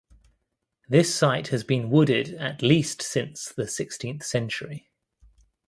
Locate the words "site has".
1.13-1.63